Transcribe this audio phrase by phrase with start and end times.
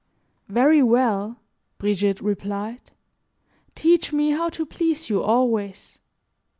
[0.47, 1.37] "Very well,"
[1.77, 2.89] Brigitte replied,
[3.75, 5.99] "teach me how to please you always.